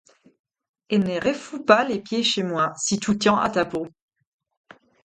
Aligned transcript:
Et 0.89 0.97
ne 0.97 1.23
refous 1.23 1.63
pas 1.63 1.83
les 1.83 1.99
pieds 2.01 2.23
chez 2.23 2.41
moi, 2.41 2.73
si 2.75 2.99
tu 2.99 3.19
tiens 3.19 3.37
à 3.37 3.51
ta 3.51 3.67
peau! 3.67 3.87